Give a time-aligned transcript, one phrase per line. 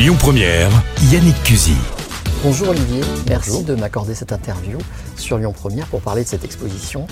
[0.00, 0.70] Lyon Première,
[1.12, 1.76] Yannick Cusy.
[2.42, 4.78] Bonjour Olivier, merci de m'accorder cette interview
[5.14, 7.06] sur Lyon Première pour parler de cette exposition.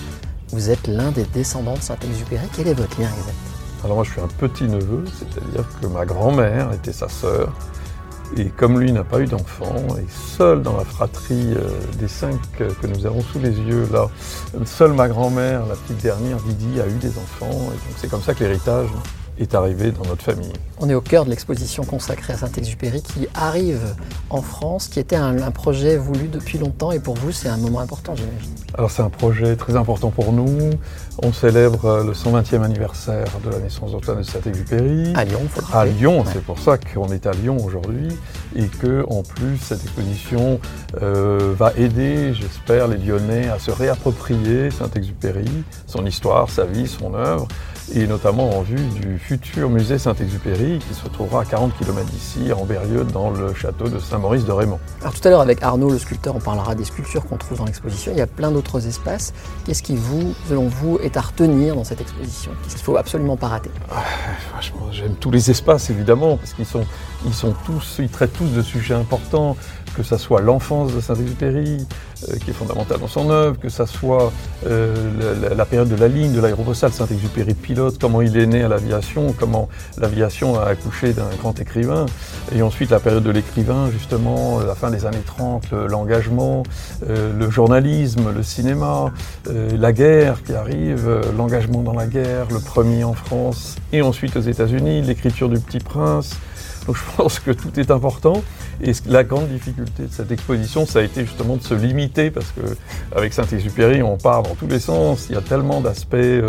[0.47, 2.47] Vous êtes l'un des descendants de Saint-Exupéry.
[2.57, 3.35] Quel est votre lien exact?
[3.83, 7.53] Alors moi je suis un petit neveu, c'est-à-dire que ma grand-mère était sa sœur.
[8.35, 11.69] Et comme lui n'a pas eu d'enfant, et seul dans la fratrie euh,
[11.99, 14.07] des cinq euh, que nous avons sous les yeux là,
[14.65, 17.51] seule ma grand-mère, la petite dernière, Didi, a eu des enfants.
[17.51, 18.89] Et donc c'est comme ça que l'héritage
[19.39, 20.53] est arrivé dans notre famille.
[20.79, 23.95] On est au cœur de l'exposition consacrée à Saint-Exupéry qui arrive
[24.29, 27.57] en France, qui était un, un, projet voulu depuis longtemps et pour vous c'est un
[27.57, 28.53] moment important j'imagine.
[28.77, 30.69] Alors c'est un projet très important pour nous.
[31.21, 35.13] On célèbre le 120e anniversaire de la naissance d'Antoine de Saint-Exupéry.
[35.15, 36.25] À Lyon, faut le À Lyon, ouais.
[36.31, 38.07] c'est pour ça qu'on est à Lyon aujourd'hui
[38.55, 40.59] et que en plus cette exposition
[41.01, 45.49] euh, va aider, j'espère, les Lyonnais à se réapproprier Saint-Exupéry,
[45.87, 47.47] son histoire, sa vie, son œuvre
[47.93, 52.51] et notamment en vue du futur musée Saint-Exupéry qui se trouvera à 40 km d'ici,
[52.53, 54.79] en Berrieux, dans le château de Saint-Maurice de Raymond.
[55.01, 57.65] Alors tout à l'heure avec Arnaud, le sculpteur, on parlera des sculptures qu'on trouve dans
[57.65, 58.11] l'exposition.
[58.13, 59.33] Il y a plein d'autres espaces.
[59.65, 63.37] Qu'est-ce qui, vous, selon vous, est à retenir dans cette exposition Qu'est-ce qu'il faut absolument
[63.37, 63.71] pas rater?
[63.91, 64.03] Ah,
[64.51, 66.85] Franchement, j'aime tous les espaces évidemment parce qu'ils sont,
[67.25, 69.55] ils sont tous, ils traitent tous de sujets importants
[69.95, 71.85] que ça soit l'enfance de Saint-Exupéry,
[72.27, 74.31] euh, qui est fondamentale dans son œuvre, que ça soit
[74.67, 78.67] euh, la, période de la ligne, de l'aérobosale, Saint-Exupéry pilote, comment il est né à
[78.67, 82.05] l'aviation, comment l'aviation a accouché d'un grand écrivain,
[82.53, 86.63] et ensuite la période de l'écrivain, justement, la fin des années 30, l'engagement,
[87.07, 89.11] euh, le journalisme, le cinéma,
[89.47, 94.35] euh, la guerre qui arrive, l'engagement dans la guerre, le premier en France, et ensuite
[94.35, 96.35] aux États-Unis, l'écriture du Petit Prince.
[96.89, 98.41] Donc je pense que tout est important.
[98.81, 102.47] Et la grande difficulté de cette exposition, ça a été justement de se limiter, parce
[102.47, 102.61] que
[103.15, 105.27] avec Saint-Exupéry, on part dans tous les sens.
[105.29, 106.47] Il y a tellement d'aspects, euh,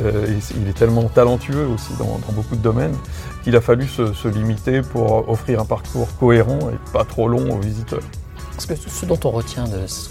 [0.00, 2.94] euh, il est tellement talentueux aussi dans, beaucoup de domaines,
[3.42, 7.58] qu'il a fallu se, limiter pour offrir un parcours cohérent et pas trop long aux
[7.58, 7.98] visiteurs.
[8.52, 9.06] Parce que ce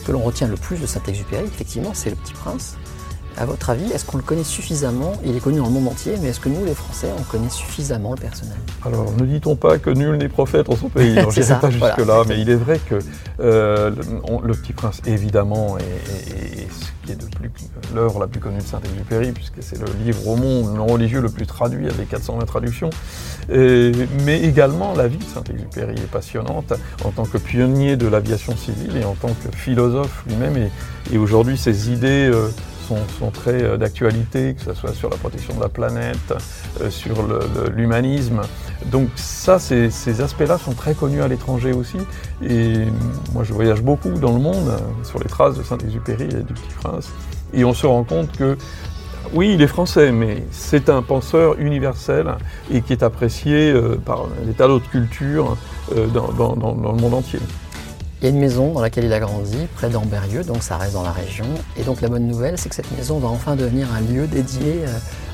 [0.03, 2.75] que l'on retient le plus de Saint-Exupéry, effectivement, c'est le Petit Prince.
[3.37, 5.13] À votre avis, est-ce qu'on le connaît suffisamment?
[5.23, 7.49] Il est connu dans le monde entier, mais est-ce que nous, les Français, on connaît
[7.49, 11.15] suffisamment le personnage Alors, ne dit-on pas que nul n'est prophète en son pays?
[11.31, 12.99] Je n'irai pas jusque-là, voilà, mais il est vrai que
[13.39, 17.49] euh, le, le, Petit Prince, évidemment, est, est, est ce qui est de plus
[17.95, 21.29] l'œuvre la plus connue de Saint-Exupéry, puisque c'est le livre au monde non religieux le
[21.29, 22.89] plus traduit, avec 420 traductions.
[23.49, 23.91] Et,
[24.25, 26.73] mais également, la vie de Saint-Exupéry est passionnante
[27.05, 30.57] en tant que pionnier de l'aviation civile et en tant que philosophe lui-même.
[30.57, 30.71] Et,
[31.13, 32.49] et aujourd'hui, ses idées euh,
[33.19, 36.33] sont, très d'actualité, que ce soit sur la protection de la planète,
[36.81, 37.15] euh, sur
[37.75, 38.41] l'humanisme.
[38.87, 41.97] Donc ça, ces, aspects-là sont très connus à l'étranger aussi.
[42.43, 42.85] Et
[43.33, 44.71] moi, je voyage beaucoup dans le monde,
[45.03, 47.09] sur les traces de Saint-Exupéry et du Petit Prince.
[47.53, 48.57] Et on se rend compte que
[49.33, 52.35] oui, il est français, mais c'est un penseur universel
[52.71, 55.55] et qui est apprécié euh, par des tas d'autres cultures
[55.95, 57.39] euh, dans, le monde entier.
[58.21, 60.93] Il y a une maison dans laquelle il a grandi, près d'Amberieux, donc ça reste
[60.93, 61.45] dans la région.
[61.77, 64.83] Et donc la bonne nouvelle, c'est que cette maison va enfin devenir un lieu dédié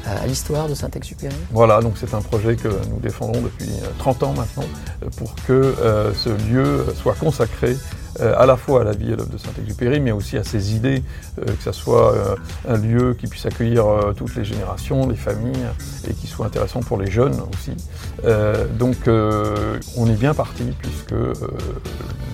[0.06, 1.36] à l'histoire de Saint-Exupéry.
[1.52, 4.66] Voilà, donc c'est un projet que nous défendons depuis 30 ans maintenant,
[5.18, 9.30] pour que euh, ce lieu soit consacré euh, à la fois à la vie l'œuvre
[9.30, 11.04] de Saint-Exupéry, mais aussi à ses idées,
[11.40, 12.36] euh, que ce soit euh,
[12.68, 15.68] un lieu qui puisse accueillir toutes les générations, les familles,
[16.10, 17.72] et qui soit intéressant pour les jeunes aussi.
[18.78, 18.96] donc
[19.98, 21.16] on est bien parti, puisque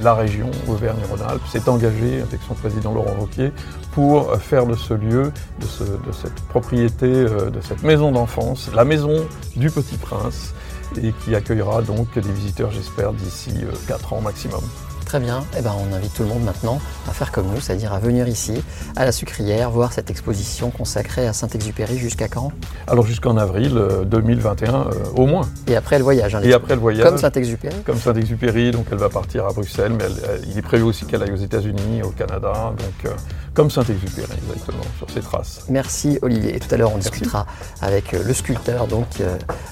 [0.02, 3.52] la région Auvergne-Rhône-Alpes s'est engagée, avec son président Laurent Wauquiez,
[3.94, 9.16] pour faire de ce lieu, de, de cette propriété, de cette maison d'enfance, la maison
[9.56, 10.54] du Petit Prince,
[11.02, 13.54] et qui accueillera donc des visiteurs, j'espère, d'ici
[13.88, 14.62] 4 ans maximum.
[15.12, 17.92] Très bien, eh ben, on invite tout le monde maintenant à faire comme nous, c'est-à-dire
[17.92, 18.64] à venir ici,
[18.96, 22.54] à la sucrière, voir cette exposition consacrée à Saint-Exupéry jusqu'à quand?
[22.88, 25.50] Alors jusqu'en avril 2021 euh, au moins.
[25.68, 26.34] Et après le voyage.
[26.36, 27.04] Hein, Et après le voyage.
[27.04, 27.76] Comme Saint-Exupéry.
[27.86, 31.04] Comme Saint-Exupéry, donc elle va partir à Bruxelles, mais elle, elle, il est prévu aussi
[31.04, 33.14] qu'elle aille aux États-Unis, au Canada, donc euh,
[33.54, 35.66] comme Saint-Exupéry exactement, sur ses traces.
[35.68, 36.56] Merci Olivier.
[36.56, 37.10] Et tout à l'heure on Merci.
[37.10, 37.48] discutera
[37.82, 39.22] avec euh, le sculpteur, donc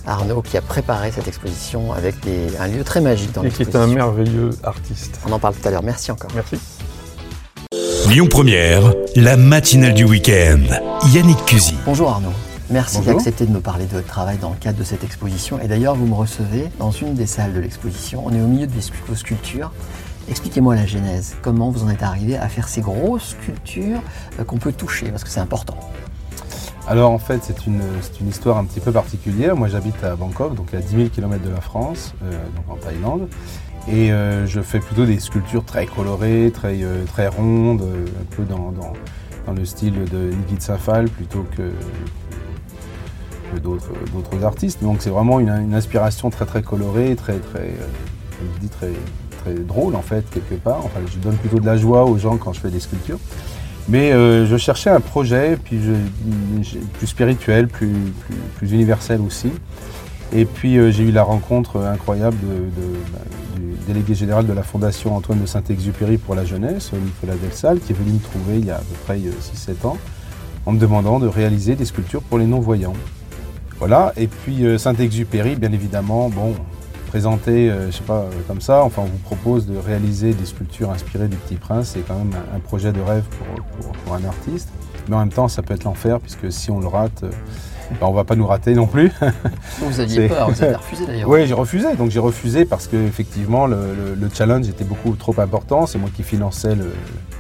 [0.05, 3.61] Arnaud, qui a préparé cette exposition avec des, un lieu très magique dans Et qui
[3.61, 5.21] est un merveilleux artiste.
[5.29, 5.83] On en parle tout à l'heure.
[5.83, 6.31] Merci encore.
[6.33, 6.57] Merci.
[8.09, 10.61] Lyon Première, la matinale du week-end.
[11.13, 11.75] Yannick Cusy.
[11.85, 12.33] Bonjour Arnaud.
[12.71, 15.59] Merci d'accepter de me parler de votre travail dans le cadre de cette exposition.
[15.59, 18.23] Et d'ailleurs, vous me recevez dans une des salles de l'exposition.
[18.25, 18.73] On est au milieu de
[19.07, 19.71] vos sculptures.
[20.29, 21.35] Expliquez-moi la genèse.
[21.43, 24.01] Comment vous en êtes arrivé à faire ces grosses sculptures
[24.39, 25.77] euh, qu'on peut toucher Parce que c'est important.
[26.87, 27.81] Alors en fait, c'est une,
[28.19, 29.55] une, histoire un petit peu particulière.
[29.55, 32.77] Moi, j'habite à Bangkok, donc à 10 000 km de la France, euh, donc en
[32.77, 33.27] Thaïlande.
[33.91, 38.35] Et euh, je fais plutôt des sculptures très colorées, très, euh, très rondes, euh, un
[38.35, 38.93] peu dans, dans,
[39.51, 41.71] le style de Nikit Safal plutôt que,
[43.51, 44.83] que d'autres artistes.
[44.83, 47.73] Donc c'est vraiment une, inspiration très très colorée, très, très,
[48.69, 48.91] très,
[49.41, 50.85] très drôle en fait, quelque part.
[50.85, 53.17] Enfin, je donne plutôt de la joie aux gens quand je fais des sculptures.
[53.87, 55.79] Mais je cherchais un projet puis
[56.99, 57.95] plus spirituel, plus,
[58.55, 59.49] plus, universel aussi.
[60.31, 63.19] Et puis euh, j'ai eu la rencontre incroyable bah,
[63.55, 67.93] du délégué général de la Fondation Antoine de Saint-Exupéry pour la jeunesse, Nicolas Delsal, qui
[67.93, 69.97] est venu me trouver il y a à peu près 6-7 euh, ans
[70.65, 72.93] en me demandant de réaliser des sculptures pour les non-voyants.
[73.79, 76.53] Voilà, et puis Saint-Exupéry, bien évidemment, bon,
[77.07, 81.29] présenté, je sais pas, comme ça, enfin on vous propose de réaliser des sculptures inspirées
[81.29, 83.23] du Petit Prince, c'est quand même un projet de rêve
[84.03, 84.67] pour, un artiste.
[85.09, 87.23] Mais en même temps, ça peut être l'enfer, puisque si on le rate,
[87.99, 89.11] ben, on va pas nous rater non plus.
[89.81, 91.27] Vous aviez peur, vous avez refusé d'ailleurs.
[91.27, 91.95] Oui, j'ai refusé.
[91.95, 95.87] Donc j'ai refusé parce que effectivement le, challenge était beaucoup trop important.
[95.87, 96.75] C'est moi qui finançais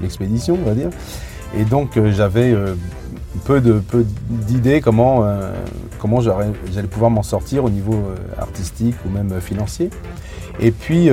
[0.01, 0.89] l'expédition, on va dire.
[1.55, 2.75] Et donc euh, j'avais euh,
[3.45, 5.51] peu de peu d'idées comment euh,
[5.99, 8.01] comment j'allais pouvoir m'en sortir au niveau
[8.37, 9.89] artistique ou même financier.
[10.61, 11.09] Et puis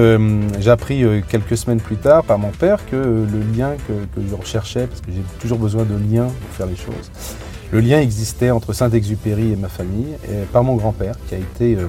[0.58, 4.34] j'ai appris quelques semaines plus tard par mon père que le lien que, que je
[4.34, 7.10] recherchais, parce que j'ai toujours besoin de liens pour faire les choses,
[7.72, 10.16] le lien existait entre Saint-Exupéry et ma famille,
[10.52, 11.88] par mon grand-père, qui a été euh,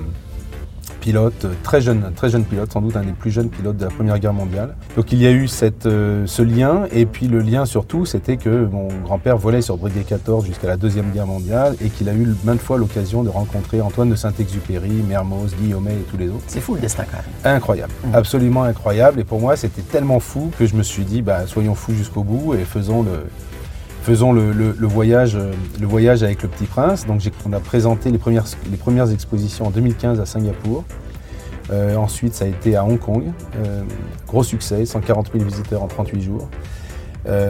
[0.97, 3.89] pilote, très jeune, très jeune pilote, sans doute un des plus jeunes pilotes de la
[3.89, 4.75] Première Guerre mondiale.
[4.95, 8.38] Donc il y a eu cette, euh, ce lien, et puis le lien surtout, c'était
[8.38, 12.13] que mon grand-père volait sur Breguet 14 jusqu'à la Deuxième Guerre mondiale, et qu'il a
[12.13, 16.44] eu maintes fois l'occasion de rencontrer Antoine de Saint-Exupéry, Mermoz, Guillaumet et tous les autres.
[16.47, 17.55] C'est fou le destin quand même.
[17.55, 18.15] Incroyable, mmh.
[18.15, 21.75] absolument incroyable, et pour moi c'était tellement fou que je me suis dit, bah, soyons
[21.75, 23.25] fous jusqu'au bout et faisons le
[24.07, 25.51] faisons le, voyage, euh,
[25.81, 27.06] le voyage avec le Petit Prince.
[27.06, 30.86] Donc on a présenté les premières, les premières expositions en 2015 à Singapour.
[31.71, 33.25] Euh, ensuite, ça a été à Hong Kong.
[33.57, 33.81] Euh,
[34.25, 36.48] gros succès, 140 000 visiteurs en 38 jours.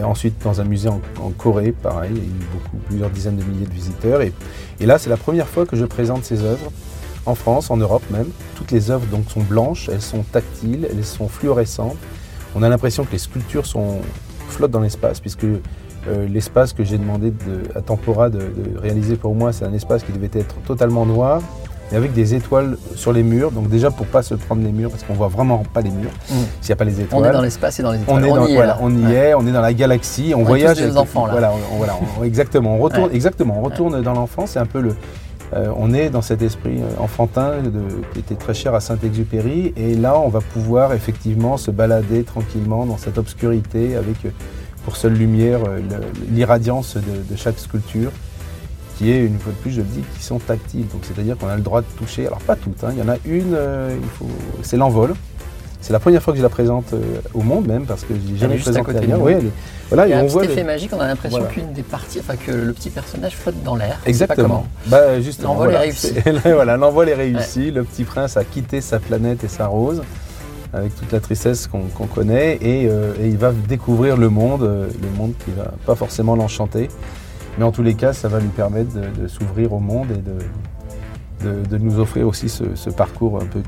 [0.02, 3.44] ensuite, dans un musée en, Corée, pareil, il y a eu beaucoup, plusieurs dizaines de
[3.44, 4.20] milliers de visiteurs.
[4.20, 4.32] Et,
[4.80, 6.72] là, c'est la première fois que je présente ces œuvres
[7.24, 8.30] en France, en Europe même.
[8.56, 11.98] Toutes les œuvres donc, sont blanches, elles sont tactiles, elles sont fluorescentes.
[12.56, 14.00] On a l'impression que les sculptures sont,
[14.48, 15.46] flottent dans l'espace, puisque
[16.08, 17.32] euh, l'espace que j'ai demandé
[17.74, 18.40] à Tempora de,
[18.76, 21.42] réaliser pour moi, c'est un espace qui devait être totalement noir,
[21.90, 23.50] mais avec des étoiles sur les murs.
[23.50, 26.10] Donc déjà pour pas se prendre les murs, parce qu'on voit vraiment pas les murs
[26.10, 26.34] mmh.
[26.60, 27.22] s'il n'y a pas les étoiles.
[27.22, 28.24] On est dans l'espace et dans les étoiles.
[28.24, 30.80] On, est dans, y, est, on y est, on est dans la galaxie, on, voyage.
[30.80, 31.32] Avec, enfants là.
[31.32, 31.94] Voilà, voilà
[32.24, 32.76] exactement.
[32.76, 34.50] On retourne, exactement, on retourne dans l'enfance.
[34.50, 34.94] C'est un peu le.
[35.54, 37.52] Euh, on est dans cet esprit euh, enfantin
[38.12, 42.84] qui était très cher à Saint-Exupéry, et là on va pouvoir effectivement se balader tranquillement
[42.84, 44.16] dans cette obscurité avec
[44.88, 45.80] pour seule lumière euh,
[46.32, 48.10] l'irradiance de, chaque sculpture,
[48.96, 50.88] qui est, une fois de plus, je le dis, qui sont tactiles.
[50.88, 52.88] Donc c'est-à-dire qu'on a le droit de toucher, alors pas toutes, hein.
[52.94, 53.94] il y en a une, euh,
[54.62, 55.12] c'est l'envol.
[55.82, 58.38] C'est la première fois que je la présente euh, au monde même, parce que j'ai
[58.38, 59.20] jamais présenté ailleurs.
[59.20, 59.34] Oui,
[59.90, 62.36] voilà, il y a un petit effet magique, on a l'impression qu'une des parties, enfin
[62.36, 64.00] que le petit personnage flotte dans l'air.
[64.06, 64.66] Exactement.
[64.86, 66.14] Bah, justement, l'envol est réussi.
[66.44, 67.70] voilà, l'envol est réussi.
[67.70, 70.02] Le petit prince a quitté sa planète et sa rose
[70.72, 75.10] avec toute la tristesse qu'on connaît, euh, et, il va découvrir le monde, euh, le
[75.16, 76.88] monde qui va pas forcément l'enchanter,
[77.58, 81.78] mais en tous les cas, ça va lui permettre de, s'ouvrir au monde et de,
[81.78, 83.62] nous offrir aussi ce, parcours un peu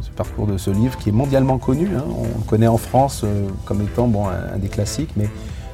[0.00, 1.88] ce parcours de ce livre qui est mondialement connu.
[1.96, 2.04] Hein.
[2.08, 5.28] On le connaît en France euh, comme étant bon, un, des classiques, mais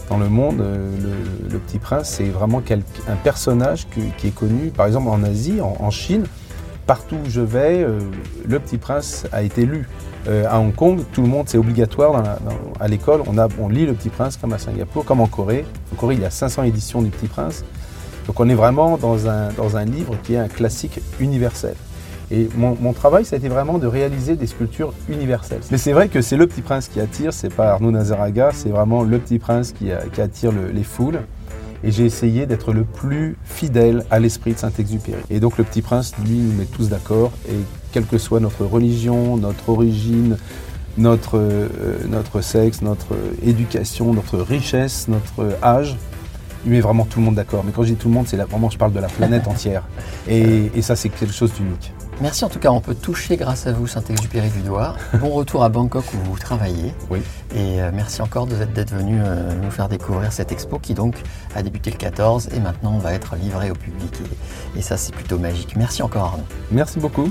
[0.09, 2.63] dans le monde, le, Petit Prince, c'est vraiment
[3.09, 6.25] un personnage qui, est connu, par exemple en Asie, en, Chine,
[6.89, 7.87] partout où je vais,
[8.47, 9.87] le Petit Prince a été lu.
[10.27, 12.23] Euh, à Hong Kong, tout le monde, c'est obligatoire
[12.81, 13.23] à l'école.
[13.27, 15.65] On, lit Le Petit Prince comme à Singapour, comme en Corée.
[15.93, 17.65] En Corée, il y a 500 éditions du Petit Prince.
[18.27, 21.75] Donc on est vraiment dans un, dans un livre qui est un classique universel.
[22.31, 25.63] Et mon, travail, ça a été vraiment de réaliser des sculptures universelles.
[25.71, 28.69] Mais c'est vrai que c'est le Petit Prince qui attire, c'est pas Arnaud Nazaraga, c'est
[28.69, 31.21] vraiment le Petit Prince qui, attire les foules.
[31.85, 35.23] Et j'ai essayé d'être le plus fidèle à l'esprit de Saint-Exupéry.
[35.31, 37.33] Et donc le Petit Prince, lui, nous met tous d'accord.
[37.49, 37.57] Et
[37.93, 40.37] quelle que soit notre religion, notre origine,
[40.97, 41.69] notre, euh,
[42.09, 45.97] notre sexe, notre éducation, notre richesse, notre âge,
[46.65, 47.63] il met vraiment tout le monde d'accord.
[47.65, 49.85] Mais quand je dis tout le monde, c'est vraiment, je parle de la planète entière.
[50.29, 51.93] Et, et ça, c'est quelque chose d'unique.
[52.21, 54.97] Merci en tout cas, on peut toucher grâce à vous Saint-Exupéry du Doigt.
[55.21, 56.93] Bon retour à Bangkok où vous travaillez.
[57.11, 57.21] Oui.
[57.55, 61.15] Et euh, merci encore d'être venu euh, nous faire découvrir cette expo qui donc
[61.55, 64.13] a débuté le 14 et maintenant va être livrée au public.
[64.75, 65.77] Et, et ça c'est plutôt magique.
[65.77, 66.45] Merci encore Arnaud.
[66.73, 67.31] Merci beaucoup.